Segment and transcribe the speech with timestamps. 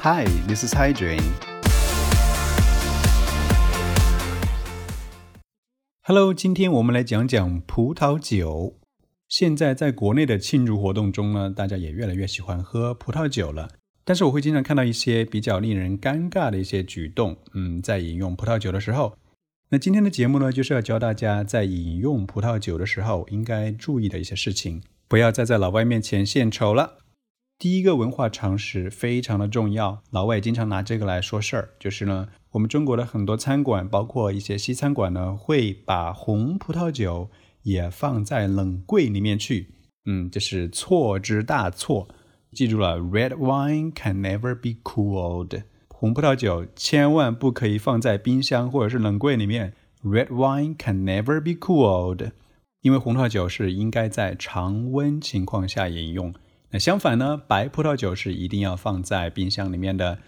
[0.00, 1.20] Hi, this is Hydrin.
[6.02, 8.76] Hello，今天我们来讲讲葡萄酒。
[9.28, 13.68] 现在在国内的庆祝活动中呢，大家也越来越喜欢喝葡萄酒了。
[14.04, 19.18] 但是我会经常看到一些比较令人尴尬的一些举动，嗯，在饮用葡萄酒的时候。
[19.70, 26.98] 那今天的节目呢，就是要教大家在饮用葡萄酒的时候应该注意的一些事情，不要再在老外面前献丑了。
[27.58, 37.30] 第一个文化常识非常的重要，老外经常拿这个来说事儿，就是呢，我们中国的很多餐馆，包括一些西餐馆呢，会把红葡萄酒
[37.64, 39.74] 也放在冷柜里面去，
[40.04, 42.06] 嗯，这是错之大错。
[42.52, 45.64] 记住了，Red wine can never be cooled。
[45.88, 49.74] 红葡萄酒千万不可以放在冰箱或者是冷柜里面。
[50.04, 52.30] Red wine can never be cooled，
[52.82, 56.32] 因为红葡萄酒是应该在常温情况下饮用。
[56.70, 60.18] 那相反呢，白葡萄酒是一定要放在冰箱里面的。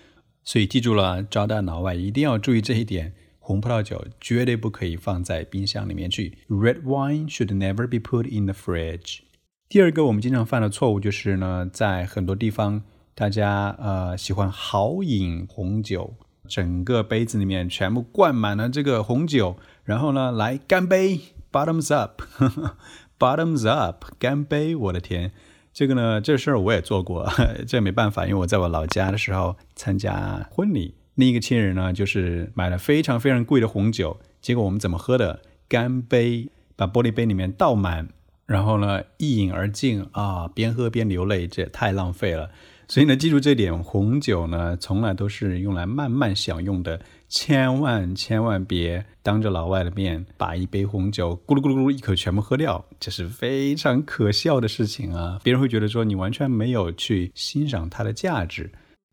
[0.42, 3.12] 所以记住了，招待老外一定要注意这一点。
[3.38, 6.38] 红葡萄酒绝对不可以放在冰箱里面去。
[6.48, 9.20] Red wine should never be put in the fridge。
[9.68, 12.82] 第二个我们经常犯的错误就是呢，在很多地方。
[13.12, 16.14] 大家呃喜欢豪饮红酒，
[16.48, 21.20] 整个杯子里面全部灌满了这个红酒，然后呢来干杯
[21.52, 24.74] ，bottoms up，bottoms up，干杯！
[24.74, 25.32] 我的天，
[25.72, 27.28] 这个呢这事儿我也做过，
[27.66, 35.40] 这没办法，因为我在我老家的时候参加婚礼，另一个亲人呢就是买了非常非常贵的红酒，结果我们怎么喝的？
[35.68, 38.08] 干杯，把玻璃杯里面倒满，
[38.46, 42.50] 然后呢一饮而尽啊，边喝边流泪，这也太浪费了。
[42.90, 55.38] 所以呢，记住这点，红酒呢，从来都是用来慢慢享用的，千万千万别当着老外的面把一杯红酒咕噜咕噜咕噜一口全部喝掉，这是非常可笑的事情啊！
[55.44, 58.68] 别人会觉得说你完全没有去欣赏它的价值。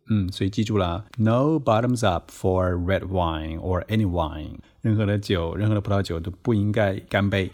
[0.09, 7.51] 嗯，所以记住了，No bottoms up for red wine or any wine，任何的酒，任何的葡萄酒都不应该干杯。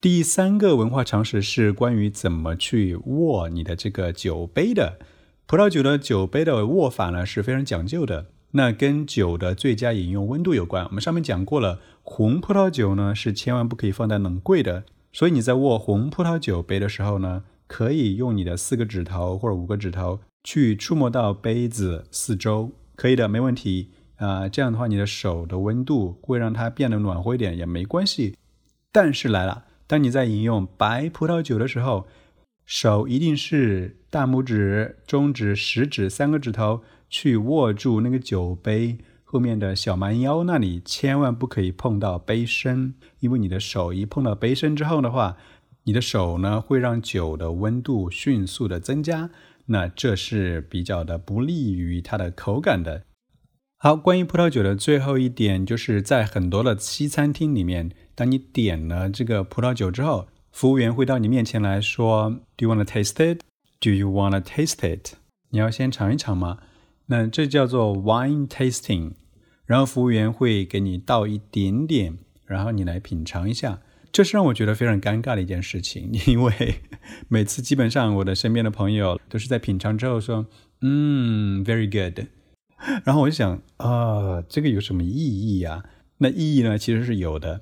[0.00, 4.96] 第三个文化常识是关于怎么去握你的这个酒杯的。
[5.48, 10.84] 葡萄酒的酒杯的握法呢是非常讲究的，那跟酒的最佳饮用温度有关。
[10.84, 24.46] 我们上面讲过了，红葡萄酒呢是千万不可以放在冷柜的，所以你在握红葡萄酒杯的时候呢，可以用你的四个指头或者五个指头去触摸到杯子四周，可以的，没问题啊。
[24.50, 28.36] 这样的话，你的手的温度会让它变得暖和一点，也没关系。
[28.92, 32.06] 但是来了，当你在饮用白葡萄酒的时候，
[32.68, 45.38] 手一定是大拇指、中指、食指三个指头去握住那个酒杯后面的小蛮腰那里，千万不可以碰到杯身，因为你的手一碰到杯身之后的话，
[45.84, 49.30] 你的手呢会让酒的温度迅速的增加，
[49.68, 53.04] 那这是比较的不利于它的口感的。
[53.78, 60.28] 好，关于葡萄酒的最后一点，就是在很多的西餐厅里面，当你点了这个葡萄酒之后。
[60.52, 63.42] 服务员会到你面前来说：“Do you want to taste it?
[63.80, 65.14] Do you want to taste it？”
[65.50, 66.58] 你要先尝一尝吗？
[67.06, 69.12] 那这叫做 wine tasting。
[69.64, 73.80] 然后服务员会给你倒一点点，然后你来品尝一下。
[74.10, 76.80] 这是让我觉得非常尴尬的一件事情， 因为
[77.28, 80.46] 每次基本上我的身边的朋友都是在品尝之后说
[80.80, 82.26] ：“嗯，very good。
[83.04, 85.84] ”然后我就想啊，这个有什么意义呀？
[86.18, 87.60] 那意义呢，其实是有的。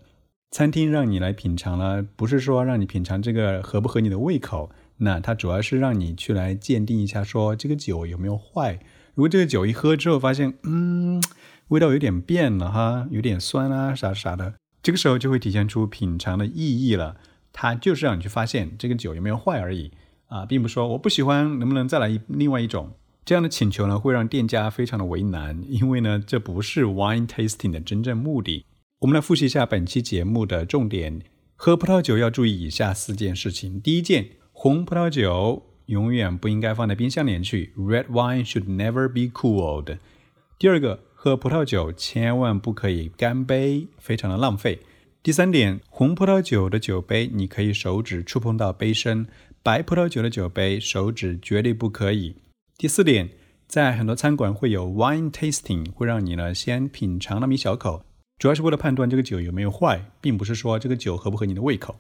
[0.57, 8.81] 餐厅让你来品尝了，不是说让你品尝这个合不合你的胃口，那它主要是让你去来鉴定一下，说这个酒有没有坏。
[9.15, 11.23] 如果这个酒一喝之后发现，嗯，
[11.69, 17.19] 味道有点变了哈，有点酸啊，啥啥的，这个时候就会体现出品尝的意义了。
[17.53, 19.93] 它就是让你去发现这个酒有没有坏而已
[20.29, 22.93] 啊，并不说我不喜欢，能不能再来一另外一种
[23.27, 23.99] 这样的请求呢？
[23.99, 28.65] 会让店家非常的为难，因为呢，这不是 wine tasting 的真正目的。
[29.01, 31.21] 我们来复习一下本期节目的重点：
[31.55, 33.79] 喝葡萄酒要注意以下四件事情。
[33.79, 39.99] 第一件，红葡萄酒永远不应该放在冰箱里去，Red wine should never be cooled。
[40.59, 44.79] 第二个，喝葡萄酒千万不可以干杯，非常的浪费。
[45.23, 49.27] 第三点，红葡萄酒的酒杯你可以手指触碰到杯身，
[49.63, 52.37] 白葡萄酒的酒杯手指绝对不可以。
[52.79, 53.29] 第四点，
[53.67, 58.03] 在很多餐馆会有 wine tasting，会让你呢先品尝那么一小口。
[58.39, 61.97] 主要是为了判断这个酒有没有坏，并不是说这个酒合不合你的胃口。